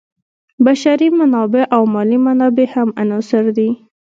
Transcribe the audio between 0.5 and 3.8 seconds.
بشري منابع او مالي منابع هم عناصر دي.